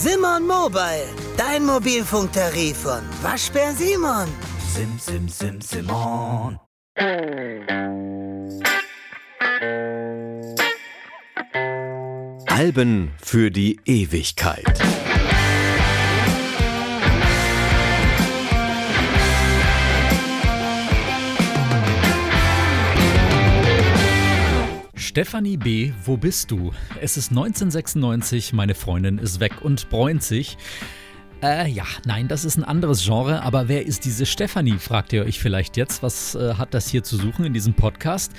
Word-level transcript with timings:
Simon 0.00 0.46
Mobile, 0.46 1.08
dein 1.36 1.66
Mobilfunktarif 1.66 2.76
von 2.76 3.02
Waschbär 3.20 3.72
Simon. 3.72 4.28
Sim, 4.72 4.96
sim, 4.96 5.28
sim, 5.28 5.60
Simon. 5.60 6.56
Alben 12.46 13.10
für 13.20 13.50
die 13.50 13.80
Ewigkeit. 13.86 14.80
Stefanie 25.18 25.56
B., 25.56 25.90
wo 26.04 26.16
bist 26.16 26.52
du? 26.52 26.70
Es 27.00 27.16
ist 27.16 27.30
1996, 27.30 28.52
meine 28.52 28.76
Freundin 28.76 29.18
ist 29.18 29.40
weg 29.40 29.62
und 29.62 29.90
bräunt 29.90 30.22
sich. 30.22 30.56
Äh, 31.40 31.70
ja, 31.70 31.84
nein, 32.04 32.26
das 32.26 32.44
ist 32.44 32.56
ein 32.56 32.64
anderes 32.64 33.04
Genre, 33.04 33.42
aber 33.44 33.68
wer 33.68 33.86
ist 33.86 34.04
diese 34.04 34.26
Stefanie, 34.26 34.78
fragt 34.78 35.12
ihr 35.12 35.22
euch 35.22 35.38
vielleicht 35.38 35.76
jetzt. 35.76 36.02
Was 36.02 36.34
äh, 36.34 36.54
hat 36.54 36.74
das 36.74 36.88
hier 36.88 37.04
zu 37.04 37.16
suchen 37.16 37.44
in 37.44 37.52
diesem 37.52 37.74
Podcast? 37.74 38.32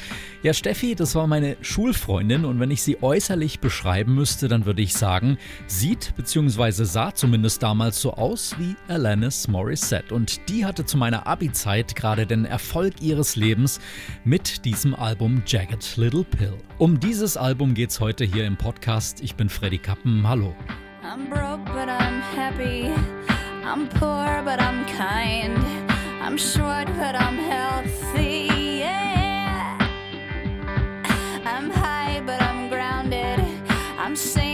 Ja, 0.43 0.53
Steffi, 0.53 0.95
das 0.95 1.15
war 1.15 1.25
meine 1.25 1.55
Schulfreundin 1.61 2.43
und 2.43 2.59
wenn 2.59 2.71
ich 2.71 2.83
sie 2.83 3.01
äußerlich 3.01 3.61
beschreiben 3.61 4.15
müsste, 4.15 4.49
dann 4.49 4.65
würde 4.65 4.81
ich 4.81 4.93
sagen, 4.93 5.37
sieht 5.65 6.13
bzw. 6.17 6.83
sah 6.83 7.15
zumindest 7.15 7.63
damals 7.63 8.01
so 8.01 8.15
aus 8.15 8.55
wie 8.59 8.75
Alanis 8.89 9.47
Morissette. 9.47 10.13
Und 10.13 10.49
die 10.49 10.65
hatte 10.65 10.83
zu 10.83 10.97
meiner 10.97 11.25
Abi-Zeit 11.25 11.95
gerade 11.95 12.27
den 12.27 12.43
Erfolg 12.43 13.01
ihres 13.01 13.37
Lebens 13.37 13.79
mit 14.25 14.65
diesem 14.65 14.93
Album 14.93 15.41
Jagged 15.45 15.95
Little 15.95 16.25
Pill. 16.25 16.57
Um 16.77 16.99
dieses 16.99 17.37
Album 17.37 17.75
geht's 17.75 18.01
heute 18.01 18.25
hier 18.25 18.45
im 18.45 18.57
Podcast. 18.57 19.21
Ich 19.21 19.35
bin 19.35 19.47
Freddy 19.47 19.77
Kappen. 19.77 20.27
Hallo. 20.27 20.53
I'm 21.01 21.29
broke, 21.29 21.65
but 21.65 21.87
I'm 21.87 22.19
happy. 22.21 22.93
I'm 23.63 23.87
poor, 23.87 24.41
but 24.43 24.59
I'm 24.59 24.85
kind. 24.85 25.57
I'm 26.21 26.37
short, 26.37 26.87
but 26.87 27.15
I'm 27.15 27.37
healthy. 27.37 28.49
Yeah. 28.79 29.77
I'm 31.45 31.69
high, 31.69 32.21
but 32.25 32.41
I'm 32.41 32.69
grounded. 32.69 33.39
I'm 33.97 34.15
sane, 34.15 34.48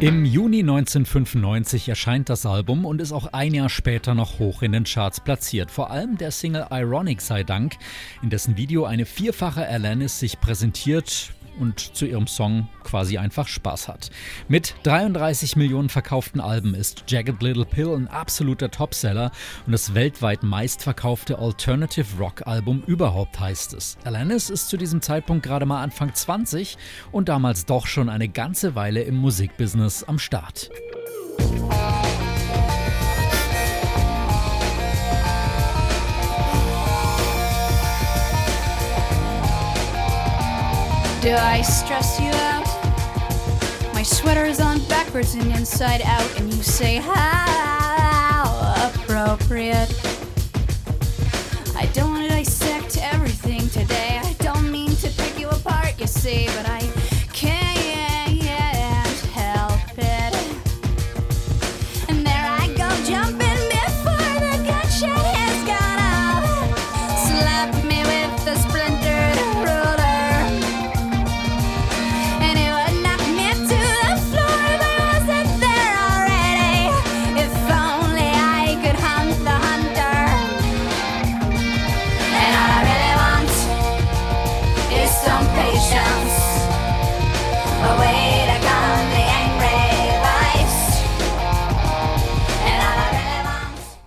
Im 0.00 0.24
Juni 0.24 0.58
1995 0.58 1.88
erscheint 1.88 2.28
das 2.28 2.46
Album 2.46 2.84
und 2.84 3.00
ist 3.00 3.12
auch 3.12 3.32
ein 3.32 3.54
Jahr 3.54 3.68
später 3.68 4.14
noch 4.14 4.40
hoch 4.40 4.62
in 4.62 4.72
den 4.72 4.84
Charts 4.84 5.20
platziert. 5.20 5.70
Vor 5.70 5.90
allem 5.90 6.18
der 6.18 6.32
Single 6.32 6.66
Ironic 6.70 7.20
sei 7.20 7.44
Dank, 7.44 7.76
in 8.20 8.28
dessen 8.28 8.56
Video 8.56 8.84
eine 8.84 9.06
vierfache 9.06 9.66
Alanis 9.66 10.18
sich 10.18 10.40
präsentiert 10.40 11.32
und 11.58 11.78
zu 11.96 12.06
ihrem 12.06 12.26
Song 12.26 12.68
quasi 12.82 13.18
einfach 13.18 13.48
Spaß 13.48 13.88
hat. 13.88 14.10
Mit 14.48 14.74
33 14.84 15.56
Millionen 15.56 15.88
verkauften 15.88 16.40
Alben 16.40 16.74
ist 16.74 17.04
Jagged 17.08 17.42
Little 17.42 17.64
Pill 17.64 17.94
ein 17.94 18.08
absoluter 18.08 18.70
Topseller 18.70 19.30
und 19.66 19.72
das 19.72 19.94
weltweit 19.94 20.42
meistverkaufte 20.42 21.38
Alternative 21.38 22.06
Rock 22.18 22.46
Album 22.46 22.82
überhaupt 22.86 23.38
heißt 23.40 23.74
es. 23.74 23.96
Alanis 24.04 24.50
ist 24.50 24.68
zu 24.68 24.76
diesem 24.76 25.02
Zeitpunkt 25.02 25.44
gerade 25.44 25.66
mal 25.66 25.82
Anfang 25.82 26.14
20 26.14 26.76
und 27.12 27.28
damals 27.28 27.66
doch 27.66 27.86
schon 27.86 28.08
eine 28.08 28.28
ganze 28.28 28.74
Weile 28.74 29.02
im 29.02 29.16
Musikbusiness 29.16 30.04
am 30.04 30.18
Start. 30.18 30.70
Do 41.24 41.32
I 41.32 41.62
stress 41.62 42.20
you 42.20 42.28
out? 42.28 43.94
My 43.94 44.02
sweater 44.02 44.44
is 44.44 44.60
on 44.60 44.78
backwards 44.88 45.32
and 45.32 45.50
inside 45.56 46.02
out, 46.02 46.38
and 46.38 46.52
you 46.52 46.62
say, 46.62 46.96
How 46.96 48.44
appropriate. 48.92 49.88
I 51.74 51.86
don't 51.94 52.10
want 52.10 52.24
to 52.24 52.28
dissect 52.28 52.98
everything 53.00 53.66
today. 53.70 54.20
I 54.22 54.34
don't 54.40 54.70
mean 54.70 54.94
to 54.96 55.08
pick 55.16 55.40
you 55.40 55.48
apart, 55.48 55.98
you 55.98 56.06
see, 56.06 56.44
but 56.48 56.68
I 56.68 56.80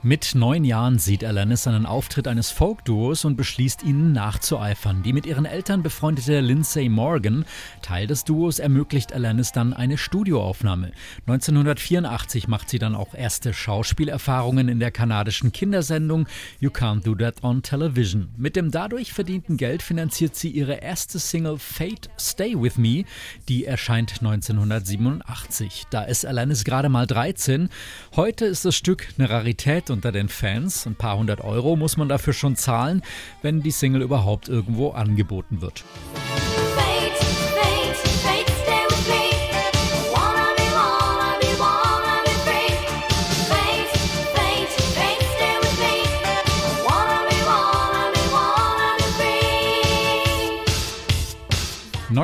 Mit 0.08 0.36
neun 0.36 0.64
Jahren 0.64 1.00
sieht 1.00 1.26
Alanis 1.26 1.68
einen 1.68 1.86
Auftritt 1.86 2.30
eines 2.30 2.50
Folk-Duos 2.50 3.26
und 3.26 3.36
beschließt, 3.36 3.84
ihnen 3.84 4.14
nachzueifern. 4.14 5.04
Die 5.04 5.12
mit 5.12 5.26
ihren 5.26 5.44
Eltern 5.44 5.84
befreundete 5.84 6.40
Lindsay 6.40 6.88
Morgan, 6.88 7.44
Teil 7.82 8.08
des 8.08 8.24
Duos, 8.24 8.60
ermöglicht 8.60 9.12
Alanis 9.12 9.52
dann 9.52 9.74
eine 9.74 9.98
Studioaufnahme. 9.98 10.94
1984 11.26 12.48
macht 12.48 12.70
sie 12.70 12.80
dann 12.80 12.96
auch 12.96 13.16
erste 13.16 13.54
Schauspielerfahrungen 13.54 14.70
in 14.70 14.80
der 14.80 14.92
kanadischen 14.92 15.52
Kindersendung 15.52 16.26
You 16.62 16.70
Can't 16.70 17.04
Do 17.04 17.14
That 17.14 17.44
on 17.44 17.62
Television. 17.62 18.30
Mit 18.38 18.56
dem 18.56 18.72
dadurch 18.72 19.12
verdienten 19.12 19.58
Geld 19.58 19.84
finanziert 19.84 20.38
sie 20.38 20.52
ihre 20.52 20.76
erste 20.76 21.20
Single 21.20 21.60
Fate 21.60 22.10
Stay 22.18 22.54
With 22.56 22.78
Me, 22.78 23.04
die 23.50 23.66
erscheint 23.66 24.22
1987. 24.22 25.84
Da 25.90 26.04
ist 26.04 26.26
Alanis 26.26 26.64
gerade 26.64 26.88
mal 26.88 27.08
13. 27.08 27.68
Heute 28.16 28.46
ist 28.46 28.64
das 28.64 28.74
Stück 28.74 29.10
eine 29.18 29.30
Rarität 29.30 29.90
unter 29.98 30.12
den 30.12 30.30
Fans. 30.30 30.86
Ein 30.86 30.96
paar 30.96 31.18
hundert 31.18 31.42
Euro 31.42 31.76
muss 31.76 31.98
man 31.98 32.08
dafür 32.08 32.34
schon 32.34 32.56
zahlen, 32.56 33.02
wenn 33.42 33.64
die 33.64 33.72
Single 33.72 34.04
überhaupt 34.04 34.48
irgendwo 34.48 34.92
angeboten 34.92 35.62
wird. 35.62 35.84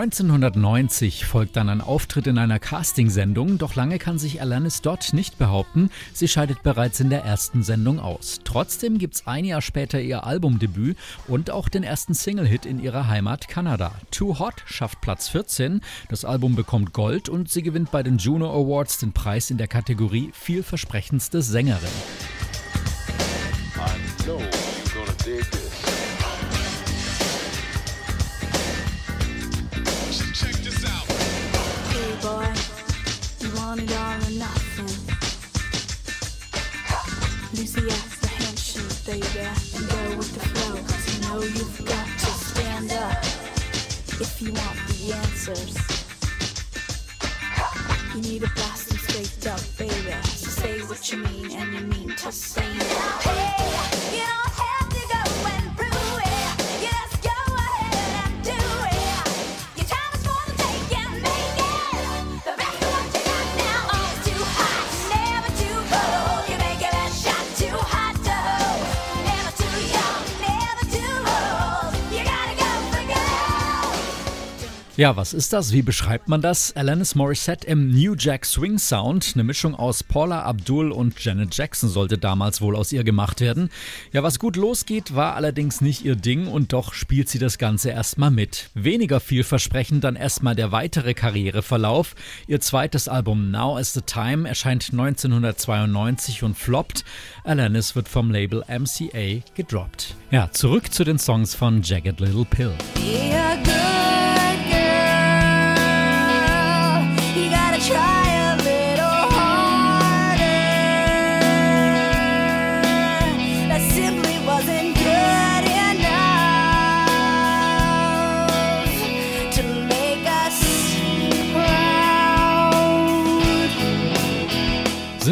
1990 0.03 1.23
folgt 1.23 1.55
dann 1.55 1.69
ein 1.69 1.79
Auftritt 1.79 2.27
in 2.27 2.37
einer 2.37 2.59
Castingsendung, 2.59 3.57
doch 3.57 3.75
lange 3.75 3.99
kann 3.99 4.19
sich 4.19 4.41
Alanis 4.41 4.81
dort 4.81 5.13
nicht 5.13 5.37
behaupten. 5.37 5.89
Sie 6.11 6.27
scheidet 6.27 6.61
bereits 6.61 6.99
in 6.99 7.09
der 7.09 7.23
ersten 7.23 7.63
Sendung 7.63 8.01
aus. 8.01 8.41
Trotzdem 8.43 8.97
gibt's 8.97 9.27
ein 9.27 9.45
Jahr 9.45 9.61
später 9.61 10.01
ihr 10.01 10.25
Albumdebüt 10.25 10.97
und 11.29 11.51
auch 11.51 11.69
den 11.69 11.83
ersten 11.83 12.13
Single-Hit 12.13 12.65
in 12.65 12.81
ihrer 12.81 13.07
Heimat 13.07 13.47
Kanada. 13.47 13.93
Too 14.11 14.39
Hot 14.39 14.63
schafft 14.65 14.99
Platz 14.99 15.29
14, 15.29 15.79
das 16.09 16.25
Album 16.25 16.57
bekommt 16.57 16.91
Gold 16.91 17.29
und 17.29 17.49
sie 17.49 17.63
gewinnt 17.63 17.89
bei 17.91 18.03
den 18.03 18.17
Juno 18.17 18.49
Awards 18.49 18.97
den 18.97 19.13
Preis 19.13 19.51
in 19.51 19.57
der 19.57 19.69
Kategorie 19.69 20.31
vielversprechendste 20.33 21.41
Sängerin. 21.41 21.87
Lucy 37.53 37.87
asked 37.91 38.21
the 38.21 38.27
handshake, 38.27 39.05
baby, 39.05 39.45
and 39.75 39.87
go 39.87 40.17
with 40.17 40.33
the 40.33 40.39
flow. 40.39 40.75
you 41.13 41.19
know 41.21 41.39
you've 41.43 41.85
got 41.85 42.07
to 42.07 42.25
stand 42.25 42.91
up 42.93 43.23
if 44.19 44.41
you 44.41 44.51
want 44.51 44.79
the 44.87 45.13
answers. 45.13 45.77
You 48.15 48.21
need 48.21 48.41
to 48.41 48.49
blast 48.55 48.89
and 48.89 48.99
straight 48.99 49.45
up, 49.47 49.61
baby. 49.77 50.15
So 50.25 50.49
say 50.49 50.79
what 50.81 51.11
you 51.11 51.19
mean 51.19 51.51
and 51.51 51.73
you 51.75 51.81
mean 51.81 52.15
to 52.15 52.31
say 52.31 52.65
it. 52.65 52.92
Ja, 75.03 75.17
was 75.17 75.33
ist 75.33 75.51
das? 75.51 75.73
Wie 75.73 75.81
beschreibt 75.81 76.29
man 76.29 76.41
das? 76.41 76.77
Alanis 76.77 77.13
Morissette 77.13 77.67
im 77.67 77.89
New 77.89 78.15
Jack 78.17 78.45
Swing 78.45 78.79
Sound. 78.79 79.33
Eine 79.33 79.43
Mischung 79.43 79.75
aus 79.75 80.01
Paula 80.01 80.43
Abdul 80.43 80.93
und 80.93 81.21
Janet 81.21 81.53
Jackson 81.57 81.89
sollte 81.89 82.17
damals 82.17 82.61
wohl 82.61 82.73
aus 82.77 82.93
ihr 82.93 83.03
gemacht 83.03 83.41
werden. 83.41 83.69
Ja, 84.13 84.23
was 84.23 84.39
gut 84.39 84.55
losgeht, 84.55 85.13
war 85.13 85.35
allerdings 85.35 85.81
nicht 85.81 86.05
ihr 86.05 86.15
Ding 86.15 86.47
und 86.47 86.71
doch 86.71 86.93
spielt 86.93 87.27
sie 87.27 87.37
das 87.37 87.57
Ganze 87.57 87.89
erstmal 87.89 88.31
mit. 88.31 88.69
Weniger 88.75 89.19
vielversprechend 89.19 90.05
dann 90.05 90.15
erstmal 90.15 90.55
der 90.55 90.71
weitere 90.71 91.13
Karriereverlauf. 91.13 92.15
Ihr 92.47 92.61
zweites 92.61 93.09
Album 93.09 93.51
Now 93.51 93.77
is 93.77 93.91
the 93.91 94.03
Time 94.03 94.47
erscheint 94.47 94.87
1992 94.93 96.43
und 96.43 96.57
floppt. 96.57 97.03
Alanis 97.43 97.93
wird 97.97 98.07
vom 98.07 98.31
Label 98.31 98.63
MCA 98.69 99.43
gedroppt. 99.53 100.15
Ja, 100.31 100.49
zurück 100.53 100.93
zu 100.93 101.03
den 101.03 101.19
Songs 101.19 101.55
von 101.55 101.81
Jagged 101.81 102.21
Little 102.21 102.45
Pill. 102.45 102.71
Be 102.95 103.62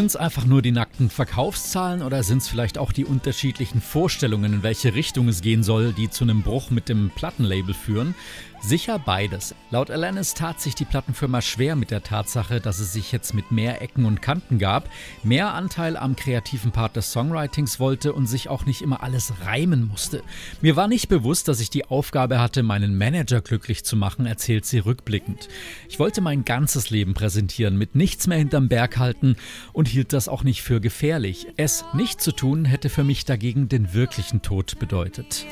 Sind 0.01 0.07
es 0.07 0.15
einfach 0.15 0.45
nur 0.45 0.63
die 0.63 0.71
nackten 0.71 1.11
Verkaufszahlen 1.11 2.01
oder 2.01 2.23
sind 2.23 2.39
es 2.39 2.47
vielleicht 2.47 2.79
auch 2.79 2.91
die 2.91 3.05
unterschiedlichen 3.05 3.81
Vorstellungen, 3.81 4.51
in 4.51 4.63
welche 4.63 4.95
Richtung 4.95 5.27
es 5.27 5.41
gehen 5.41 5.61
soll, 5.61 5.93
die 5.93 6.09
zu 6.09 6.23
einem 6.23 6.41
Bruch 6.41 6.71
mit 6.71 6.89
dem 6.89 7.11
Plattenlabel 7.13 7.75
führen? 7.75 8.15
Sicher 8.63 8.99
beides. 8.99 9.55
Laut 9.71 9.89
Alanis 9.89 10.35
tat 10.35 10.61
sich 10.61 10.75
die 10.75 10.85
Plattenfirma 10.85 11.41
schwer 11.41 11.75
mit 11.75 11.89
der 11.89 12.03
Tatsache, 12.03 12.61
dass 12.61 12.79
es 12.79 12.93
sich 12.93 13.11
jetzt 13.11 13.33
mit 13.33 13.51
mehr 13.51 13.81
Ecken 13.81 14.05
und 14.05 14.21
Kanten 14.21 14.59
gab, 14.59 14.87
mehr 15.23 15.55
Anteil 15.55 15.97
am 15.97 16.15
kreativen 16.15 16.71
Part 16.71 16.95
des 16.95 17.11
Songwritings 17.11 17.79
wollte 17.79 18.13
und 18.13 18.27
sich 18.27 18.49
auch 18.49 18.67
nicht 18.67 18.83
immer 18.83 19.01
alles 19.01 19.33
reimen 19.45 19.87
musste. 19.87 20.21
Mir 20.61 20.75
war 20.75 20.87
nicht 20.87 21.09
bewusst, 21.09 21.47
dass 21.47 21.59
ich 21.59 21.71
die 21.71 21.85
Aufgabe 21.85 22.39
hatte, 22.39 22.61
meinen 22.61 22.95
Manager 22.95 23.41
glücklich 23.41 23.83
zu 23.83 23.95
machen, 23.95 24.27
erzählt 24.27 24.65
sie 24.65 24.77
rückblickend. 24.77 25.49
Ich 25.89 25.97
wollte 25.97 26.21
mein 26.21 26.45
ganzes 26.45 26.91
Leben 26.91 27.15
präsentieren, 27.15 27.77
mit 27.77 27.95
nichts 27.95 28.27
mehr 28.27 28.37
hinterm 28.37 28.69
Berg 28.69 28.99
halten 28.99 29.37
und 29.73 29.87
hielt 29.87 30.13
das 30.13 30.27
auch 30.27 30.43
nicht 30.43 30.61
für 30.61 30.79
gefährlich. 30.79 31.47
Es 31.57 31.83
nicht 31.93 32.21
zu 32.21 32.31
tun 32.31 32.65
hätte 32.65 32.89
für 32.89 33.03
mich 33.03 33.25
dagegen 33.25 33.69
den 33.69 33.95
wirklichen 33.95 34.43
Tod 34.43 34.77
bedeutet. 34.77 35.47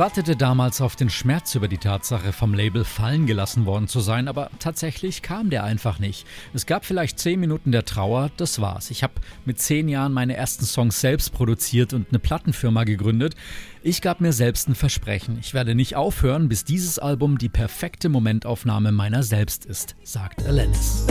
Wartete 0.00 0.34
damals 0.34 0.80
auf 0.80 0.96
den 0.96 1.10
Schmerz 1.10 1.54
über 1.54 1.68
die 1.68 1.76
Tatsache, 1.76 2.32
vom 2.32 2.54
Label 2.54 2.86
fallen 2.86 3.26
gelassen 3.26 3.66
worden 3.66 3.86
zu 3.86 4.00
sein, 4.00 4.28
aber 4.28 4.50
tatsächlich 4.58 5.20
kam 5.20 5.50
der 5.50 5.62
einfach 5.62 5.98
nicht. 5.98 6.26
Es 6.54 6.64
gab 6.64 6.86
vielleicht 6.86 7.18
zehn 7.18 7.38
Minuten 7.38 7.70
der 7.70 7.84
Trauer, 7.84 8.30
das 8.38 8.62
war's. 8.62 8.90
Ich 8.90 9.02
habe 9.02 9.12
mit 9.44 9.60
zehn 9.60 9.90
Jahren 9.90 10.14
meine 10.14 10.34
ersten 10.34 10.64
Songs 10.64 11.02
selbst 11.02 11.34
produziert 11.34 11.92
und 11.92 12.08
eine 12.08 12.18
Plattenfirma 12.18 12.84
gegründet. 12.84 13.34
Ich 13.82 14.00
gab 14.00 14.22
mir 14.22 14.32
selbst 14.32 14.70
ein 14.70 14.74
Versprechen. 14.74 15.36
Ich 15.38 15.52
werde 15.52 15.74
nicht 15.74 15.96
aufhören, 15.96 16.48
bis 16.48 16.64
dieses 16.64 16.98
Album 16.98 17.36
die 17.36 17.50
perfekte 17.50 18.08
Momentaufnahme 18.08 18.92
meiner 18.92 19.22
selbst 19.22 19.66
ist, 19.66 19.96
sagt 20.02 20.46
Alanis. 20.46 21.04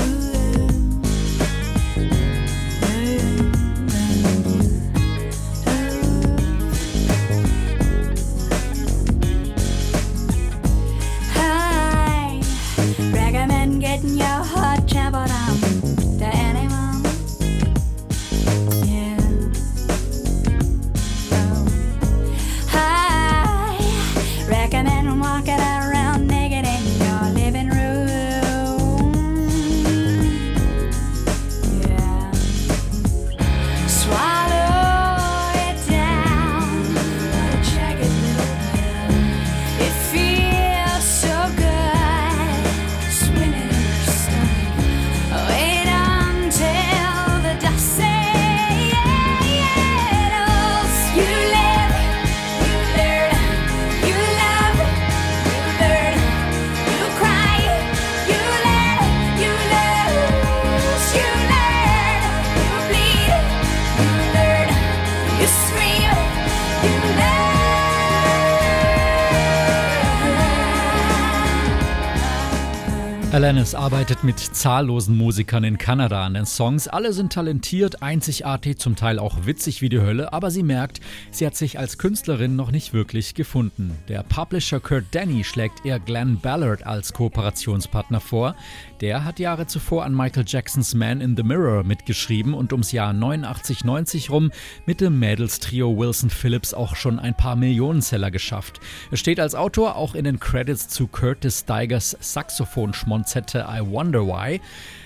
Alanis 73.39 73.73
arbeitet 73.73 74.25
mit 74.25 74.37
zahllosen 74.37 75.15
Musikern 75.15 75.63
in 75.63 75.77
Kanada 75.77 76.25
an 76.25 76.33
den 76.33 76.45
Songs. 76.45 76.89
Alle 76.89 77.13
sind 77.13 77.31
talentiert, 77.31 78.03
einzigartig, 78.03 78.79
zum 78.79 78.97
Teil 78.97 79.17
auch 79.17 79.45
witzig 79.45 79.81
wie 79.81 79.87
die 79.87 80.01
Hölle, 80.01 80.33
aber 80.33 80.51
sie 80.51 80.61
merkt, 80.61 80.99
sie 81.31 81.45
hat 81.45 81.55
sich 81.55 81.79
als 81.79 81.97
Künstlerin 81.97 82.57
noch 82.57 82.71
nicht 82.71 82.91
wirklich 82.91 83.35
gefunden. 83.35 83.97
Der 84.09 84.23
Publisher 84.23 84.81
Kurt 84.81 85.05
Denny 85.13 85.45
schlägt 85.45 85.85
eher 85.85 86.01
Glenn 86.01 86.41
Ballard 86.41 86.85
als 86.85 87.13
Kooperationspartner 87.13 88.19
vor. 88.19 88.55
Der 89.01 89.23
hat 89.23 89.39
Jahre 89.39 89.65
zuvor 89.65 90.03
an 90.03 90.13
Michael 90.13 90.43
Jacksons 90.45 90.93
Man 90.93 91.21
in 91.21 91.37
the 91.37 91.43
Mirror 91.43 91.83
mitgeschrieben 91.85 92.53
und 92.53 92.73
ums 92.73 92.91
Jahr 92.91 93.13
89, 93.13 93.85
90 93.85 94.29
rum 94.29 94.51
mit 94.85 94.99
dem 94.99 95.19
Mädels-Trio 95.19 95.97
Wilson 95.97 96.29
Phillips 96.29 96.73
auch 96.73 96.97
schon 96.97 97.17
ein 97.17 97.33
paar 97.33 97.55
Millionenseller 97.55 98.29
geschafft. 98.29 98.81
Er 99.09 99.15
steht 99.15 99.39
als 99.39 99.55
Autor 99.55 99.95
auch 99.95 100.15
in 100.15 100.25
den 100.25 100.41
Credits 100.41 100.89
zu 100.89 101.07
Curtis 101.07 101.61
Steigers 101.61 102.17
Saxophon-Schmonzette 102.19 103.65
I 103.69 103.79
Wonder 103.89 104.27
Why. 104.27 104.59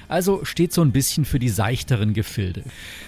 Also 0.07 0.43
steht 0.43 0.73
so 0.73 0.81
ein 0.81 0.91
bisschen 0.91 1.23
für 1.23 1.37
die 1.37 1.49
seichteren 1.49 2.13
Gefilde. 2.13 2.63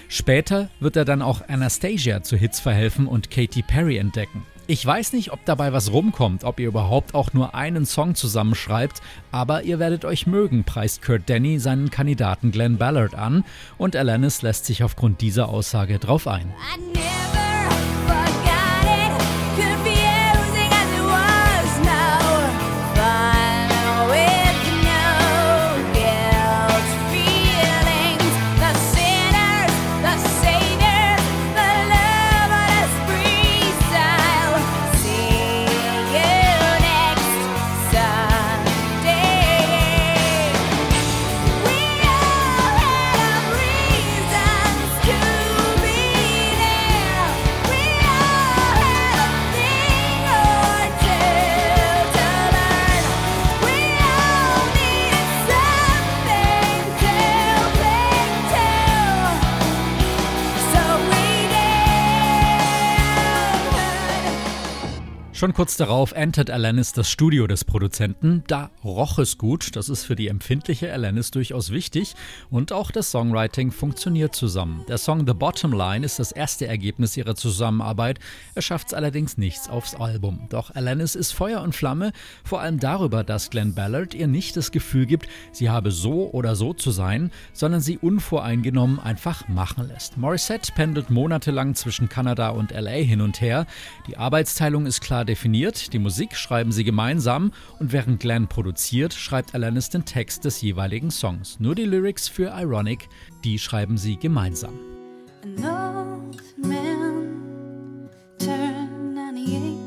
Später 0.07 0.69
wird 0.79 0.97
er 0.97 1.05
dann 1.05 1.23
auch 1.23 1.49
Anastasia 1.49 2.21
zu 2.21 2.37
Hits 2.37 2.59
verhelfen 2.59 3.07
und 3.07 3.31
Katy 3.31 3.63
Perry 3.63 3.97
entdecken. 3.97 4.45
Ich 4.67 4.83
weiß 4.83 5.13
nicht, 5.13 5.31
ob 5.31 5.45
dabei 5.45 5.73
was 5.73 5.91
rumkommt, 5.91 6.43
ob 6.43 6.59
ihr 6.59 6.67
überhaupt 6.67 7.13
auch 7.13 7.33
nur 7.33 7.53
einen 7.53 7.85
Song 7.85 8.15
zusammenschreibt, 8.15 9.01
aber 9.31 9.61
ihr 9.61 9.77
werdet 9.77 10.05
euch 10.05 10.25
mögen, 10.25 10.63
preist 10.63 11.03
Kurt 11.03 11.29
Denny 11.29 11.59
seinen 11.59 11.91
Kandidaten 11.91 12.51
Glenn 12.51 12.77
Ballard 12.77 13.13
an 13.13 13.43
und 13.77 13.95
Alanis 13.95 14.41
lässt 14.41 14.65
sich 14.65 14.83
aufgrund 14.83 15.21
dieser 15.21 15.49
Aussage 15.49 15.99
drauf 15.99 16.27
ein. 16.27 16.51
Schon 65.45 65.53
kurz 65.53 65.77
darauf 65.77 66.11
entert 66.13 66.49
Alanis 66.49 66.91
das 66.91 67.07
Studio 67.07 67.45
des 67.45 67.65
Produzenten. 67.65 68.43
Da 68.47 68.71
roch 68.83 69.19
es 69.19 69.37
gut, 69.37 69.75
das 69.75 69.89
ist 69.89 70.03
für 70.03 70.15
die 70.15 70.27
empfindliche 70.27 70.91
Alanis 70.91 71.29
durchaus 71.29 71.69
wichtig 71.69 72.15
und 72.49 72.71
auch 72.71 72.89
das 72.89 73.11
Songwriting 73.11 73.69
funktioniert 73.69 74.33
zusammen. 74.33 74.83
Der 74.87 74.97
Song 74.97 75.27
The 75.27 75.35
Bottom 75.35 75.71
Line 75.71 76.03
ist 76.03 76.17
das 76.17 76.31
erste 76.31 76.65
Ergebnis 76.65 77.15
ihrer 77.15 77.35
Zusammenarbeit, 77.35 78.17
er 78.55 78.63
schafft 78.63 78.87
es 78.87 78.95
allerdings 78.95 79.37
nichts 79.37 79.69
aufs 79.69 79.93
Album. 79.93 80.47
Doch 80.49 80.73
Alanis 80.73 81.13
ist 81.13 81.31
Feuer 81.31 81.61
und 81.61 81.75
Flamme, 81.75 82.11
vor 82.43 82.61
allem 82.61 82.79
darüber, 82.79 83.23
dass 83.23 83.51
Glenn 83.51 83.75
Ballard 83.75 84.15
ihr 84.15 84.25
nicht 84.25 84.57
das 84.57 84.71
Gefühl 84.71 85.05
gibt, 85.05 85.27
sie 85.51 85.69
habe 85.69 85.91
so 85.91 86.31
oder 86.31 86.55
so 86.55 86.73
zu 86.73 86.89
sein, 86.89 87.29
sondern 87.53 87.81
sie 87.81 87.99
unvoreingenommen 87.99 88.99
einfach 88.99 89.47
machen 89.47 89.89
lässt. 89.89 90.17
Morissette 90.17 90.71
pendelt 90.73 91.11
monatelang 91.11 91.75
zwischen 91.75 92.09
Kanada 92.09 92.49
und 92.49 92.71
LA 92.71 92.93
hin 92.93 93.21
und 93.21 93.41
her. 93.41 93.67
Die 94.07 94.17
Arbeitsteilung 94.17 94.87
ist 94.87 95.01
klar 95.01 95.23
definiert, 95.23 95.34
die 95.43 95.99
Musik 95.99 96.35
schreiben 96.35 96.71
sie 96.71 96.83
gemeinsam 96.83 97.51
und 97.79 97.91
während 97.91 98.19
Glenn 98.19 98.47
produziert, 98.47 99.13
schreibt 99.13 99.53
Alanis 99.53 99.89
den 99.89 100.05
Text 100.05 100.45
des 100.45 100.61
jeweiligen 100.61 101.11
Songs. 101.11 101.59
Nur 101.59 101.75
die 101.75 101.85
Lyrics 101.85 102.27
für 102.27 102.53
Ironic, 102.57 103.07
die 103.43 103.59
schreiben 103.59 103.97
sie 103.97 104.17
gemeinsam. 104.17 104.73
An 105.43 105.63
old 105.63 106.57
man 106.57 108.09
turned 108.39 109.17
98. 109.17 109.77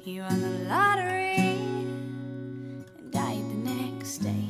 He 0.00 0.20
won 0.20 0.40
the 0.40 0.68
lottery 0.68 1.36
and 2.98 3.12
died 3.12 3.44
the 3.50 3.70
next 3.70 4.22
day. 4.22 4.48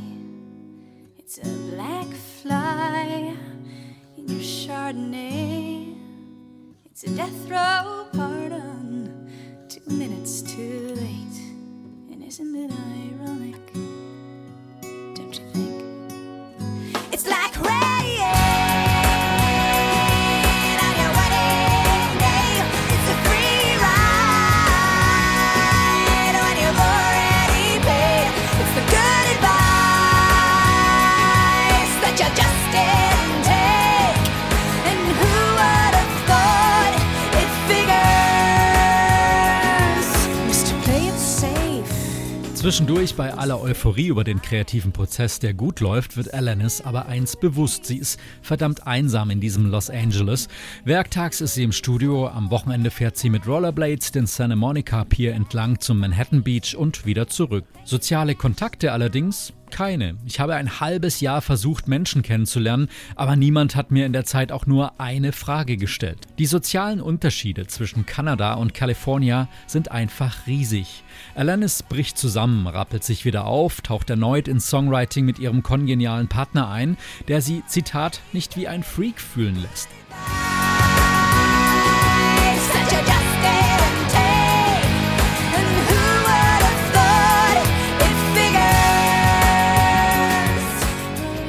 It's 1.19 1.39
a 1.39 1.49
black 1.75 2.07
fly 2.43 3.35
in 4.17 4.29
your 4.29 4.41
Chardonnay. 4.41 5.95
It's 6.85 7.05
a 7.05 7.11
death 7.17 7.51
row 7.51 8.07
pardon, 8.13 9.26
two 9.77 9.91
minutes 9.91 10.41
too 10.41 10.95
late. 10.95 11.39
And 12.11 12.23
isn't 12.25 12.57
it 12.57 12.71
ironic? 12.71 13.76
Zwischendurch 42.77 43.15
bei 43.15 43.33
aller 43.33 43.59
Euphorie 43.59 44.09
über 44.09 44.23
den 44.23 44.43
kreativen 44.43 44.93
Prozess, 44.93 45.39
der 45.39 45.55
gut 45.55 45.81
läuft, 45.81 46.19
wird 46.19 46.35
Alanis 46.35 46.83
aber 46.83 47.07
eins 47.07 47.35
bewusst. 47.35 47.87
Sie 47.87 47.97
ist 47.97 48.21
verdammt 48.43 48.87
einsam 48.87 49.31
in 49.31 49.41
diesem 49.41 49.71
Los 49.71 49.89
Angeles. 49.89 50.47
Werktags 50.85 51.41
ist 51.41 51.55
sie 51.55 51.63
im 51.63 51.73
Studio, 51.73 52.29
am 52.29 52.51
Wochenende 52.51 52.91
fährt 52.91 53.17
sie 53.17 53.31
mit 53.31 53.47
Rollerblades 53.47 54.13
den 54.13 54.27
Santa 54.27 54.57
Monica 54.57 55.05
Pier 55.05 55.33
entlang 55.33 55.81
zum 55.81 56.01
Manhattan 56.01 56.43
Beach 56.43 56.77
und 56.77 57.07
wieder 57.07 57.29
zurück. 57.29 57.65
Soziale 57.85 58.35
Kontakte 58.35 58.93
allerdings 58.93 59.55
keine. 59.71 60.17
Ich 60.25 60.41
habe 60.41 60.55
ein 60.55 60.81
halbes 60.81 61.21
Jahr 61.21 61.43
versucht, 61.43 61.89
Menschen 61.89 62.23
kennenzulernen, 62.23 62.89
aber 63.15 63.37
niemand 63.37 63.77
hat 63.77 63.91
mir 63.91 64.07
in 64.07 64.13
der 64.13 64.25
Zeit 64.25 64.53
auch 64.53 64.67
nur 64.67 65.01
eine 65.01 65.33
Frage 65.33 65.77
gestellt. 65.77 66.19
Die 66.39 66.47
sozialen 66.47 67.01
Unterschiede 67.01 67.67
zwischen 67.67 68.07
Kanada 68.07 68.55
und 68.55 68.75
Kalifornien 68.75 69.49
sind 69.67 69.91
einfach 69.91 70.47
riesig. 70.47 71.03
Alanis 71.35 71.83
bricht 71.83 72.19
zusammen, 72.19 72.67
rappelt 72.67 73.05
sich 73.05 73.25
wieder 73.25 73.47
auf, 73.47 73.81
taucht 73.81 74.11
erneut 74.11 74.49
ins 74.49 74.69
Songwriting 74.69 75.25
mit 75.25 75.39
ihrem 75.39 75.63
kongenialen 75.63 76.29
Partner 76.29 76.69
ein, 76.69 76.97
der 77.29 77.41
sie, 77.41 77.63
Zitat, 77.67 78.21
nicht 78.33 78.57
wie 78.57 78.69
ein 78.69 78.83
Freak 78.83 79.21
fühlen 79.21 79.61
lässt. 79.61 79.89
That 82.89 83.16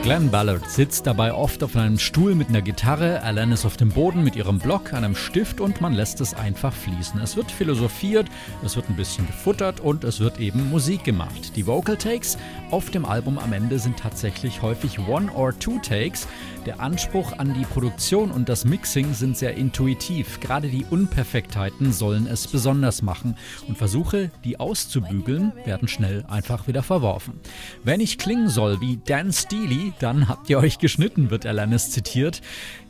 Glenn 0.08 0.32
Ballard 0.32 0.72
sitzt 0.72 1.06
dabei 1.06 1.34
oft 1.34 1.62
auf 1.64 1.76
einem 1.76 2.00
Stuhl 2.00 2.34
mit 2.34 2.48
einer 2.48 2.62
Gitarre, 2.62 3.24
Alanis 3.24 3.66
auf 3.66 3.76
dem 3.76 3.90
Boden 3.90 4.24
mit 4.24 4.38
ihrem 4.38 4.58
Block, 4.58 4.94
einem 4.94 5.18
Stift 5.18 5.60
und 5.60 5.82
man 5.82 5.92
lässt 5.92 6.22
es 6.22 6.34
einfach 6.34 6.74
fließen. 6.74 7.20
Es 7.20 7.36
wird 7.36 7.52
philosophiert, 7.52 8.30
es 8.64 8.78
wird 8.78 8.90
ein 8.90 8.96
bisschen 8.96 9.28
gefuttert 9.28 9.82
und 9.82 10.06
es 10.06 10.22
wird 10.22 10.40
eben 10.40 10.70
Musik 10.70 11.04
gemacht. 11.04 11.58
Die 11.58 11.68
Vocal 11.68 11.98
Takes 11.98 12.38
auf 12.72 12.90
dem 12.90 13.04
Album 13.04 13.38
am 13.38 13.52
Ende 13.52 13.80
sind 13.80 14.00
tatsächlich 14.00 14.62
häufig 14.62 14.98
One- 15.10 15.30
or 15.34 15.60
Two-Takes. 15.60 16.26
Der 16.66 16.80
Anspruch 16.80 17.38
an 17.38 17.54
die 17.54 17.66
Produktion 17.66 18.32
und 18.32 18.48
das 18.48 18.64
Mixing 18.64 19.14
sind 19.14 19.38
sehr 19.38 19.56
intuitiv. 19.56 20.40
Gerade 20.40 20.70
die 20.70 20.86
Unperfektheiten 20.90 21.92
sollen 21.92 22.28
es 22.28 22.48
besonders 22.48 23.02
machen 23.02 23.36
und 23.68 23.78
Versuche, 23.78 24.32
die 24.46 24.58
auszubügeln, 24.58 25.52
werden 25.66 25.90
schnell 25.90 26.24
einfach 26.30 26.68
wieder 26.68 26.84
verworfen. 26.84 27.42
Wenn 27.84 28.00
ich 28.00 28.18
klingen 28.18 28.48
soll 28.48 28.80
wie 28.80 29.00
Dan 29.06 29.34
Steely, 29.34 29.94
dann 30.00 30.28
habt 30.28 30.50
ihr 30.50 30.58
euch 30.58 30.80
geschnitten, 30.80 31.30
wird 31.30 31.46
Alanis 31.46 31.92
zitiert. 31.92 32.42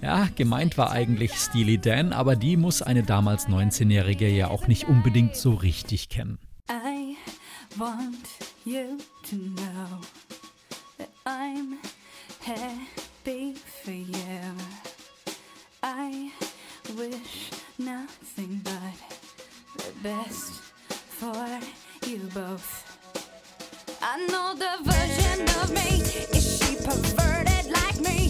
Ja, 0.02 0.28
gemeint 0.36 0.78
war 0.78 0.92
eigentlich 0.92 1.34
Steely 1.34 1.78
Dan, 1.78 2.14
aber 2.14 2.36
die 2.36 2.58
muss 2.58 2.82
eine 2.82 3.04
damals 3.04 3.48
19-Jährige 3.48 4.28
ja 4.28 4.50
auch 4.50 4.68
nicht 4.68 4.88
unbedingt 4.88 5.36
so 5.36 5.54
richtig 5.54 6.10
kennen. 6.10 6.38
I 6.70 7.16
want 7.78 8.28
you 8.66 8.98
to 9.30 9.36
know 9.36 10.02
that 10.98 11.10
I'm 11.26 11.78
happy 12.42 13.56
for 13.84 13.94
you. 13.94 14.56
I 15.84 16.32
wish 16.96 17.52
nothing 17.78 18.62
but 18.64 18.82
the 19.78 19.92
best 20.02 20.62
for 21.20 21.46
you 22.08 22.20
both. 22.34 22.84
I 24.02 24.26
know 24.28 24.54
the 24.56 24.84
version 24.90 25.42
of 25.62 25.72
me. 25.72 26.37
Perverted 26.88 27.70
like 27.70 28.00
me? 28.00 28.27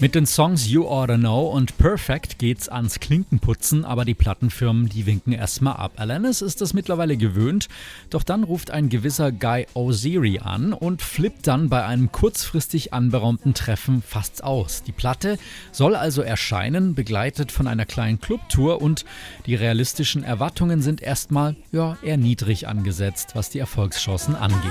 Mit 0.00 0.14
den 0.14 0.26
Songs 0.26 0.70
You 0.70 0.86
Oughta 0.86 1.16
Know 1.16 1.48
und 1.48 1.76
Perfect 1.76 2.38
geht's 2.38 2.68
ans 2.68 3.00
Klinkenputzen, 3.00 3.84
aber 3.84 4.04
die 4.04 4.14
Plattenfirmen, 4.14 4.88
die 4.88 5.06
winken 5.06 5.32
erstmal 5.32 5.74
ab. 5.74 5.94
Alanis 5.96 6.40
ist 6.40 6.60
das 6.60 6.72
mittlerweile 6.72 7.16
gewöhnt, 7.16 7.68
doch 8.08 8.22
dann 8.22 8.44
ruft 8.44 8.70
ein 8.70 8.90
gewisser 8.90 9.32
Guy 9.32 9.66
Oziri 9.74 10.38
an 10.38 10.72
und 10.72 11.02
flippt 11.02 11.48
dann 11.48 11.68
bei 11.68 11.84
einem 11.84 12.12
kurzfristig 12.12 12.92
anberaumten 12.92 13.54
Treffen 13.54 14.00
fast 14.00 14.44
aus. 14.44 14.84
Die 14.84 14.92
Platte 14.92 15.36
soll 15.72 15.96
also 15.96 16.22
erscheinen, 16.22 16.94
begleitet 16.94 17.50
von 17.50 17.66
einer 17.66 17.84
kleinen 17.84 18.20
Clubtour 18.20 18.80
und 18.80 19.04
die 19.46 19.56
realistischen 19.56 20.22
Erwartungen 20.22 20.80
sind 20.80 21.02
erstmal 21.02 21.56
ja, 21.72 21.98
eher 22.02 22.18
niedrig 22.18 22.68
angesetzt, 22.68 23.30
was 23.34 23.50
die 23.50 23.58
Erfolgschancen 23.58 24.36
angeht. 24.36 24.62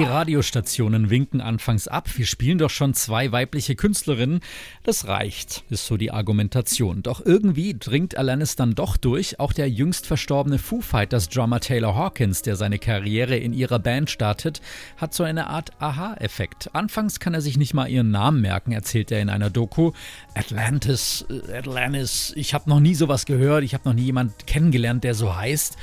Die 0.00 0.06
Radiostationen 0.06 1.10
winken 1.10 1.42
anfangs 1.42 1.86
ab. 1.86 2.08
Wir 2.16 2.24
spielen 2.24 2.56
doch 2.56 2.70
schon 2.70 2.94
zwei 2.94 3.32
weibliche 3.32 3.76
Künstlerinnen. 3.76 4.40
Das 4.82 5.06
reicht, 5.06 5.62
ist 5.68 5.84
so 5.84 5.98
die 5.98 6.10
Argumentation. 6.10 7.02
Doch 7.02 7.20
irgendwie 7.22 7.76
dringt 7.78 8.16
Alanis 8.16 8.56
dann 8.56 8.74
doch 8.74 8.96
durch. 8.96 9.38
Auch 9.40 9.52
der 9.52 9.68
jüngst 9.68 10.06
verstorbene 10.06 10.58
Foo 10.58 10.80
Fighters 10.80 11.28
Drummer 11.28 11.60
Taylor 11.60 11.94
Hawkins, 11.96 12.40
der 12.40 12.56
seine 12.56 12.78
Karriere 12.78 13.36
in 13.36 13.52
ihrer 13.52 13.78
Band 13.78 14.08
startet, 14.08 14.62
hat 14.96 15.12
so 15.12 15.22
eine 15.22 15.48
Art 15.48 15.72
Aha-Effekt. 15.80 16.74
Anfangs 16.74 17.20
kann 17.20 17.34
er 17.34 17.42
sich 17.42 17.58
nicht 17.58 17.74
mal 17.74 17.86
ihren 17.88 18.10
Namen 18.10 18.40
merken, 18.40 18.72
erzählt 18.72 19.12
er 19.12 19.20
in 19.20 19.28
einer 19.28 19.50
Doku. 19.50 19.92
Atlantis, 20.34 21.26
äh, 21.28 21.58
Atlantis, 21.58 22.32
ich 22.36 22.54
habe 22.54 22.70
noch 22.70 22.80
nie 22.80 22.94
sowas 22.94 23.26
gehört. 23.26 23.64
Ich 23.64 23.74
habe 23.74 23.86
noch 23.86 23.94
nie 23.94 24.04
jemand 24.04 24.46
kennengelernt, 24.46 25.04
der 25.04 25.14
so 25.14 25.36
heißt. 25.36 25.76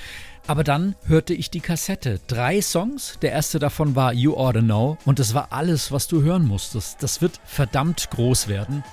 Aber 0.47 0.63
dann 0.63 0.95
hörte 1.05 1.33
ich 1.33 1.51
die 1.51 1.59
Kassette. 1.59 2.21
Drei 2.27 2.61
Songs. 2.61 3.17
Der 3.21 3.33
erste 3.33 3.59
davon 3.59 3.97
war 3.97 4.13
You 4.13 4.35
Oughta 4.35 4.61
Know. 4.61 4.97
Und 5.05 5.19
das 5.19 5.33
war 5.33 5.51
alles, 5.51 5.91
was 5.91 6.07
du 6.07 6.21
hören 6.21 6.47
musstest. 6.47 7.03
Das 7.03 7.21
wird 7.21 7.41
verdammt 7.43 8.09
groß 8.11 8.47
werden. 8.47 8.83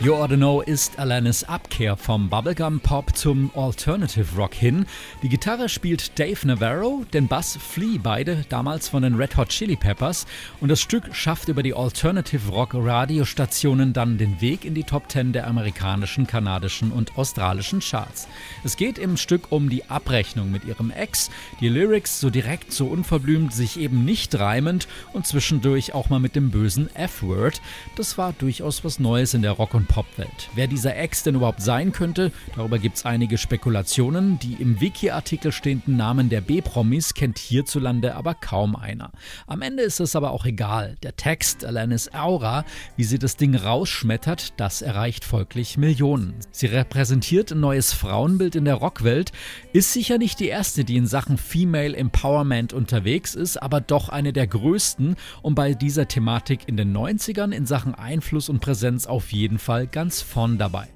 To 0.00 0.04
You 0.04 0.14
Oughta 0.14 0.36
Know 0.36 0.60
ist 0.60 0.96
Alanis 1.00 1.42
Abkehr 1.42 1.96
vom 1.96 2.28
Bubblegum 2.30 2.78
Pop 2.78 3.16
zum 3.16 3.50
Alternative 3.56 4.36
Rock 4.36 4.54
hin. 4.54 4.86
Die 5.22 5.28
Gitarre 5.28 5.68
spielt 5.68 6.16
Dave 6.18 6.46
Navarro, 6.46 7.04
den 7.12 7.26
Bass 7.26 7.58
Flea, 7.60 7.98
beide 8.00 8.44
damals 8.48 8.88
von 8.88 9.02
den 9.02 9.16
Red 9.16 9.36
Hot 9.36 9.48
Chili 9.48 9.74
Peppers. 9.74 10.26
Und 10.60 10.68
das 10.68 10.80
Stück 10.80 11.14
schafft 11.16 11.48
über 11.48 11.64
die 11.64 11.74
Alternative 11.74 12.48
Rock 12.48 12.74
Radiostationen 12.74 13.92
dann 13.92 14.18
den 14.18 14.40
Weg 14.40 14.64
in 14.64 14.74
die 14.74 14.84
Top 14.84 15.10
10 15.10 15.32
der 15.32 15.48
amerikanischen, 15.48 16.28
kanadischen 16.28 16.92
und 16.92 17.18
australischen 17.18 17.80
Charts. 17.80 18.28
Es 18.62 18.76
geht 18.76 18.98
im 18.98 19.16
Stück 19.16 19.50
um 19.50 19.68
die 19.68 19.84
Abrechnung 19.90 20.52
mit 20.52 20.64
ihrem 20.64 20.92
Ex, 20.92 21.28
die 21.60 21.68
Lyrics 21.68 22.20
so 22.20 22.30
direkt, 22.30 22.72
so 22.72 22.86
unverblümt, 22.86 23.52
sich 23.52 23.80
eben 23.80 24.04
nicht 24.04 24.38
reimend 24.38 24.86
und 25.12 25.26
zwischendurch 25.26 25.92
auch 25.92 26.08
mal 26.08 26.20
mit 26.20 26.36
dem 26.36 26.50
bösen 26.52 26.88
F-Word. 26.94 27.60
Das 27.96 28.16
war 28.16 28.32
durchaus 28.32 28.84
was 28.84 29.00
Neues 29.00 29.34
in 29.34 29.42
der 29.42 29.52
Rock- 29.52 29.74
und 29.74 29.87
Popwelt. 29.88 30.50
Wer 30.54 30.66
dieser 30.66 30.96
Ex 30.96 31.22
denn 31.22 31.34
überhaupt 31.34 31.62
sein 31.62 31.92
könnte, 31.92 32.30
darüber 32.54 32.78
gibt 32.78 32.96
es 32.96 33.04
einige 33.04 33.38
Spekulationen. 33.38 34.38
Die 34.38 34.54
im 34.54 34.80
Wiki-Artikel 34.80 35.50
stehenden 35.50 35.96
Namen 35.96 36.28
der 36.28 36.40
B-Promis 36.40 37.14
kennt 37.14 37.38
hierzulande 37.38 38.14
aber 38.14 38.34
kaum 38.34 38.76
einer. 38.76 39.10
Am 39.46 39.62
Ende 39.62 39.82
ist 39.82 40.00
es 40.00 40.14
aber 40.14 40.30
auch 40.30 40.44
egal. 40.44 40.96
Der 41.02 41.16
Text, 41.16 41.64
Alanis 41.64 42.12
Aura, 42.12 42.64
wie 42.96 43.04
sie 43.04 43.18
das 43.18 43.36
Ding 43.36 43.54
rausschmettert, 43.54 44.52
das 44.58 44.82
erreicht 44.82 45.24
folglich 45.24 45.78
Millionen. 45.78 46.34
Sie 46.50 46.66
repräsentiert 46.66 47.52
ein 47.52 47.60
neues 47.60 47.92
Frauenbild 47.92 48.54
in 48.56 48.64
der 48.64 48.74
Rockwelt, 48.74 49.32
ist 49.72 49.92
sicher 49.92 50.18
nicht 50.18 50.40
die 50.40 50.48
erste, 50.48 50.84
die 50.84 50.96
in 50.96 51.06
Sachen 51.06 51.38
Female 51.38 51.96
Empowerment 51.96 52.72
unterwegs 52.72 53.34
ist, 53.34 53.56
aber 53.56 53.80
doch 53.80 54.08
eine 54.08 54.32
der 54.32 54.46
größten 54.46 55.16
und 55.42 55.54
bei 55.54 55.74
dieser 55.74 56.08
Thematik 56.08 56.60
in 56.66 56.76
den 56.76 56.96
90ern 56.96 57.52
in 57.52 57.66
Sachen 57.66 57.94
Einfluss 57.94 58.48
und 58.48 58.60
Präsenz 58.60 59.06
auf 59.06 59.32
jeden 59.32 59.58
Fall 59.58 59.77
ganz 59.86 60.20
vorn 60.22 60.58
dabei. 60.58 60.88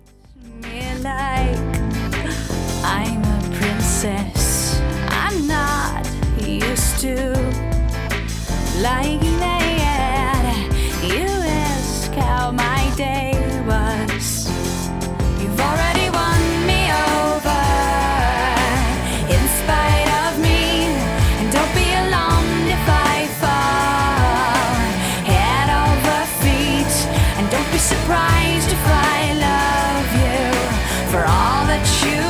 like 8.82 9.31
all 31.82 31.88
that 31.88 32.16
you 32.16 32.21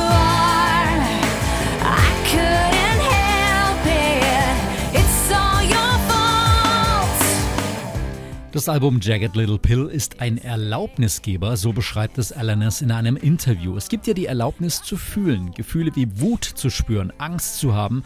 Das 8.63 8.69
Album 8.69 9.01
Jagged 9.01 9.35
Little 9.35 9.59
Pill 9.59 9.87
ist 9.87 10.21
ein 10.21 10.37
Erlaubnisgeber, 10.37 11.57
so 11.57 11.73
beschreibt 11.73 12.17
es 12.17 12.31
Alanis 12.31 12.79
in 12.79 12.91
einem 12.91 13.17
Interview. 13.17 13.75
Es 13.75 13.89
gibt 13.89 14.07
dir 14.07 14.13
die 14.13 14.27
Erlaubnis 14.27 14.81
zu 14.81 14.95
fühlen, 14.95 15.51
Gefühle 15.51 15.91
wie 15.95 16.21
Wut 16.21 16.45
zu 16.45 16.69
spüren, 16.69 17.11
Angst 17.17 17.57
zu 17.57 17.73
haben. 17.73 18.03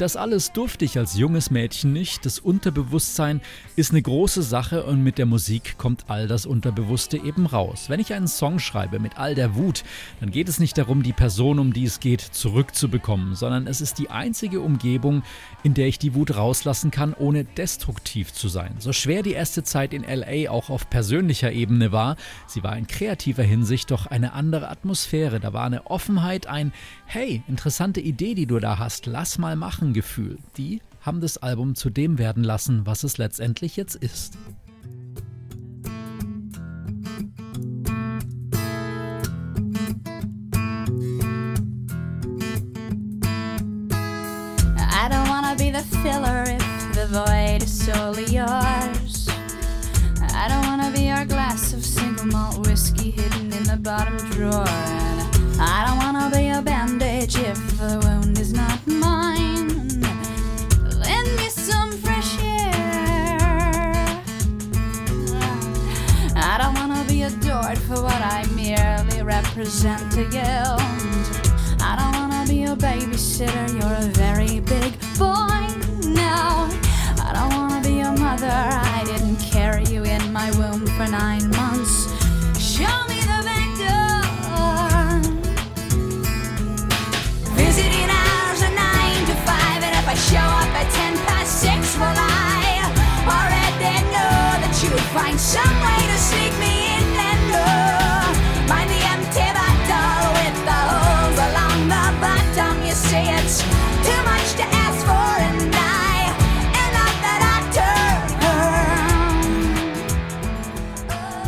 Das 0.00 0.16
alles 0.16 0.52
durfte 0.52 0.86
ich 0.86 0.96
als 0.96 1.18
junges 1.18 1.50
Mädchen 1.50 1.92
nicht. 1.92 2.24
Das 2.24 2.38
Unterbewusstsein 2.38 3.42
ist 3.76 3.90
eine 3.90 4.00
große 4.00 4.42
Sache 4.42 4.84
und 4.84 5.04
mit 5.04 5.18
der 5.18 5.26
Musik 5.26 5.76
kommt 5.76 6.06
all 6.08 6.26
das 6.26 6.46
Unterbewusste 6.46 7.18
eben 7.18 7.44
raus. 7.44 7.84
Wenn 7.88 8.00
ich 8.00 8.14
einen 8.14 8.26
Song 8.26 8.60
schreibe 8.60 8.98
mit 8.98 9.18
all 9.18 9.34
der 9.34 9.56
Wut, 9.56 9.84
dann 10.20 10.30
geht 10.30 10.48
es 10.48 10.58
nicht 10.58 10.78
darum, 10.78 11.02
die 11.02 11.12
Person, 11.12 11.58
um 11.58 11.74
die 11.74 11.84
es 11.84 12.00
geht, 12.00 12.22
zurückzubekommen, 12.22 13.34
sondern 13.34 13.66
es 13.66 13.82
ist 13.82 13.98
die 13.98 14.08
einzige 14.08 14.62
Umgebung, 14.62 15.22
in 15.64 15.74
der 15.74 15.86
ich 15.86 15.98
die 15.98 16.14
Wut 16.14 16.34
rauslassen 16.34 16.90
kann, 16.90 17.12
ohne 17.12 17.44
destruktiv 17.44 18.32
zu 18.32 18.48
sein. 18.48 18.76
So 18.78 18.94
schwer 18.94 19.22
die 19.22 19.34
erste 19.34 19.64
Zeit 19.64 19.92
in 19.92 19.99
LA 20.02 20.50
auch 20.50 20.70
auf 20.70 20.90
persönlicher 20.90 21.52
Ebene 21.52 21.92
war, 21.92 22.16
sie 22.46 22.62
war 22.62 22.76
in 22.76 22.86
kreativer 22.86 23.42
Hinsicht 23.42 23.90
doch 23.90 24.06
eine 24.06 24.32
andere 24.32 24.68
Atmosphäre. 24.68 25.40
Da 25.40 25.52
war 25.52 25.64
eine 25.64 25.86
Offenheit, 25.86 26.46
ein 26.46 26.72
Hey, 27.06 27.42
interessante 27.48 28.00
Idee, 28.00 28.34
die 28.34 28.46
du 28.46 28.58
da 28.58 28.78
hast, 28.78 29.06
lass 29.06 29.38
mal 29.38 29.56
machen 29.56 29.92
Gefühl. 29.92 30.38
Die 30.56 30.80
haben 31.00 31.20
das 31.20 31.38
Album 31.38 31.74
zu 31.74 31.90
dem 31.90 32.18
werden 32.18 32.44
lassen, 32.44 32.86
was 32.86 33.04
es 33.04 33.18
letztendlich 33.18 33.76
jetzt 33.76 33.96
ist. 33.96 34.36
Bottom 54.00 54.30
drawer. 54.30 54.64
And 54.66 55.60
I 55.60 55.84
don't 55.86 55.98
wanna 55.98 56.30
be 56.34 56.48
a 56.48 56.62
bandage 56.62 57.36
if 57.36 57.58
the 57.78 58.00
wound 58.02 58.38
is 58.38 58.52
not 58.52 58.78
mine. 58.86 59.68
Lend 61.04 61.28
me 61.36 61.48
some 61.50 61.92
fresh 62.04 62.32
air. 62.42 63.36
I 66.34 66.54
don't 66.60 66.74
wanna 66.80 67.04
be 67.12 67.22
adored 67.24 67.78
for 67.78 68.00
what 68.08 68.20
I 68.36 68.46
merely 68.62 69.22
represent 69.22 70.02
to 70.12 70.22
you. 70.38 70.62
I 71.88 71.92
don't 71.98 72.14
wanna 72.20 72.42
be 72.48 72.64
a 72.64 72.74
babysitter, 72.74 73.66
you're 73.78 73.98
a 74.06 74.10
very 74.24 74.60
big 74.60 74.92
boy 75.18 75.62
now. 76.24 76.68
I 77.26 77.30
don't 77.36 77.52
wanna 77.58 77.82
be 77.82 78.00
a 78.00 78.12
mother, 78.12 78.58
I 78.96 79.02
didn't 79.04 79.40
carry 79.54 79.84
you 79.94 80.04
in 80.04 80.32
my 80.32 80.50
womb 80.52 80.86
for 80.96 81.06
nine 81.06 81.49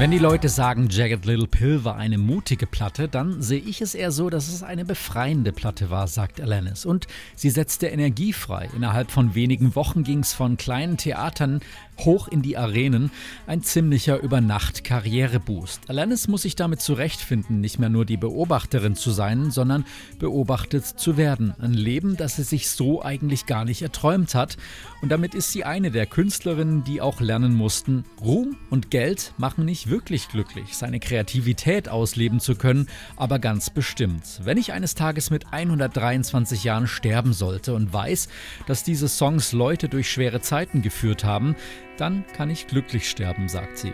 Wenn 0.03 0.11
die 0.11 0.19
Leute 0.19 0.49
sagen, 0.49 0.89
Jagged 0.91 1.27
Little 1.27 1.47
Pill 1.47 1.85
war 1.85 1.95
eine 1.95 2.19
mutige 2.19 2.67
Platte, 2.67 3.07
dann 3.07 3.41
sehe 3.41 3.61
ich 3.61 3.81
es 3.81 3.95
eher 3.95 4.11
so, 4.11 4.31
dass 4.31 4.49
es 4.49 4.65
eine 4.65 4.85
befreiende 4.85 5.53
Platte 5.53 5.91
war, 5.91 6.09
sagt 6.09 6.41
Alanis. 6.41 6.85
Und 6.85 7.07
sie 7.37 7.51
setzte 7.51 7.87
Energie 7.87 8.33
frei. 8.33 8.69
Innerhalb 8.75 9.13
von 9.13 9.37
wenigen 9.37 9.77
Wochen 9.77 10.03
ging 10.03 10.19
es 10.19 10.33
von 10.33 10.57
kleinen 10.57 10.97
Theatern 10.97 11.61
hoch 12.01 12.27
in 12.27 12.43
die 12.43 12.57
Arenen, 12.57 13.13
ein 13.47 13.63
ziemlicher 13.63 14.19
Übernacht-Karriereboost. 14.19 15.89
Alanis 15.89 16.27
muss 16.27 16.43
sich 16.43 16.57
damit 16.57 16.81
zurechtfinden, 16.81 17.61
nicht 17.61 17.79
mehr 17.79 17.89
nur 17.89 18.05
die 18.05 18.17
Beobachterin 18.17 18.97
zu 18.97 19.13
sein, 19.13 19.53
sondern 19.53 19.85
beobachtet 20.19 20.85
zu 20.85 21.17
werden. 21.17 21.55
Ein 21.61 21.75
Leben, 21.75 22.17
das 22.17 22.35
sie 22.35 22.43
sich 22.43 22.71
so 22.71 23.05
eigentlich 23.05 23.47
gar 23.47 23.65
nicht 23.65 23.83
erträumt 23.83 24.35
hat. 24.35 24.57
Und 25.01 25.11
damit 25.11 25.37
ist 25.37 25.53
sie 25.53 25.63
eine 25.63 25.93
der 25.93 26.07
Künstlerinnen, 26.07 26.83
die 26.83 27.01
auch 27.01 27.21
lernen 27.21 27.55
mussten, 27.55 28.03
Ruhm 28.21 28.57
und 28.69 28.91
Geld 28.91 29.33
machen 29.39 29.65
nicht 29.65 29.92
wirklich 29.93 30.29
glücklich, 30.29 30.75
seine 30.75 31.01
Kreativität 31.01 31.91
ausleben 31.91 32.41
zu 32.41 32.57
können, 32.57 32.89
aber 33.17 33.39
ganz 33.39 33.69
bestimmt. 33.69 34.41
Wenn 34.43 34.57
ich 34.57 34.73
eines 34.73 34.95
Tages 34.95 35.29
mit 35.29 35.53
123 35.53 36.65
Jahren 36.65 36.87
sterben 36.89 37.35
sollte 37.35 37.75
und 37.75 37.93
weiß, 37.93 38.29
dass 38.67 38.85
diese 38.85 39.07
Songs 39.07 39.53
Leute 39.53 39.91
durch 39.91 40.11
schwere 40.11 40.41
Zeiten 40.41 40.81
geführt 40.81 41.25
haben, 41.25 41.57
dann 41.99 42.25
kann 42.35 42.49
ich 42.49 42.67
glücklich 42.67 43.09
sterben, 43.09 43.51
sagt 43.51 43.77
sie. 43.77 43.93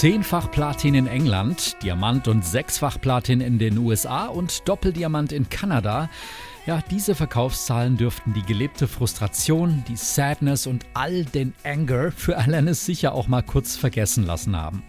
Zehnfach 0.00 0.50
Platin 0.50 0.94
in 0.94 1.06
England, 1.06 1.76
Diamant 1.82 2.26
und 2.26 2.42
sechsfach 2.42 2.98
Platin 2.98 3.42
in 3.42 3.58
den 3.58 3.76
USA 3.76 4.28
und 4.28 4.66
Doppeldiamant 4.66 5.30
in 5.30 5.50
Kanada. 5.50 6.08
Ja, 6.64 6.82
diese 6.90 7.14
Verkaufszahlen 7.14 7.98
dürften 7.98 8.32
die 8.32 8.40
gelebte 8.40 8.88
Frustration, 8.88 9.84
die 9.88 9.96
Sadness 9.96 10.66
und 10.66 10.86
all 10.94 11.26
den 11.26 11.52
Anger 11.64 12.12
für 12.12 12.38
Alanis 12.38 12.86
sicher 12.86 13.12
auch 13.12 13.28
mal 13.28 13.42
kurz 13.42 13.76
vergessen 13.76 14.24
lassen 14.24 14.56
haben. 14.56 14.82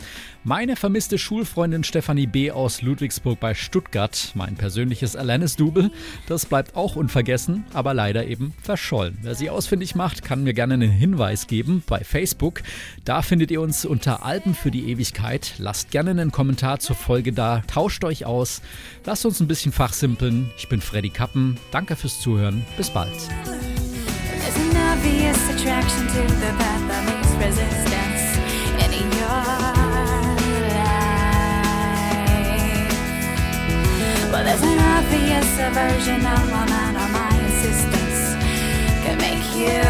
Meine 0.44 0.76
vermisste 0.76 1.20
Schulfreundin 1.20 1.84
Stefanie 1.84 2.26
B. 2.26 2.50
aus 2.50 2.82
Ludwigsburg 2.82 3.40
bei 3.40 3.54
Stuttgart, 3.54 4.32
mein 4.34 4.56
persönliches 4.56 5.16
Alanis-Double, 5.16 5.92
das 6.28 6.48
bleibt 6.48 6.76
auch 6.76 6.96
unvergessen, 6.96 7.64
aber 7.74 7.94
leider 7.94 8.26
eben 8.26 8.54
verschollen. 8.60 9.20
Wer 9.22 9.36
sie 9.36 9.52
ausfindig 9.52 9.94
macht, 9.94 10.24
kann 10.24 10.44
mir 10.44 10.56
gerne 10.56 10.74
einen 10.74 10.90
Hinweis 10.90 11.46
geben 11.46 11.84
bei 11.86 12.04
Facebook. 12.04 12.64
Da 13.06 13.22
findet 13.22 13.52
ihr 13.52 13.62
uns 13.62 13.86
unter 13.86 14.26
Alben 14.26 14.56
für 14.56 14.72
die 14.72 14.90
Ewigkeit. 14.90 15.54
Lasst 15.60 15.92
gerne 15.92 16.10
einen 16.10 16.32
Kommentar 16.32 16.80
zur 16.80 16.96
Folge 16.96 17.34
da, 17.34 17.62
tauscht 17.68 18.04
euch 18.04 18.26
aus, 18.26 18.64
lasst 19.06 19.28
uns 19.28 19.42
ein 19.42 19.48
bisschen 19.48 19.72
fachsimpeln. 19.72 20.50
Ich 20.58 20.68
bin 20.68 20.82
Freddy 20.82 21.10
Kappen, 21.10 21.58
danke 21.70 21.96
fürs 21.96 22.20
Zuhören, 22.20 22.66
bis 22.78 22.90
bald. 22.90 23.14
Obvious 24.92 25.38
attraction 25.50 26.06
to 26.08 26.28
the 26.28 26.52
path 26.58 26.90
of 26.90 27.06
least 27.08 27.40
resistance 27.40 28.38
in 28.84 29.10
your 29.18 29.71
Well, 34.32 34.46
there's 34.46 34.62
an 34.62 34.80
obvious 34.80 35.60
aversion 35.60 36.26
of 36.26 36.52
my 36.52 36.66
mind 36.66 36.96
of 36.96 37.12
my 37.12 37.38
insistence 37.38 38.36
can 39.04 39.18
make 39.18 39.44
you 39.58 39.82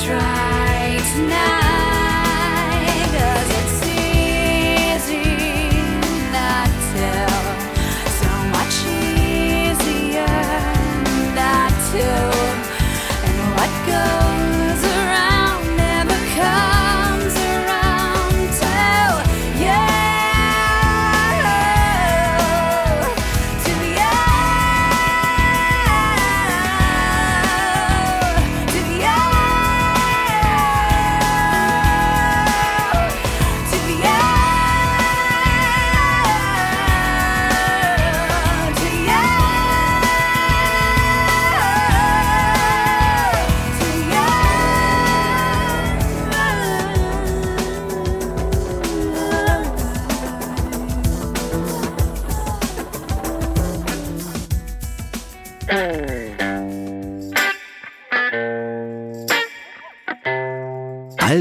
try 0.00 1.00
tonight. 1.12 1.77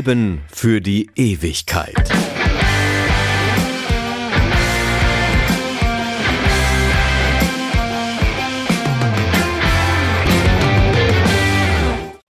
Alben 0.08 0.40
für 0.50 0.80
die 0.80 1.10
Ewigkeit. 1.18 2.37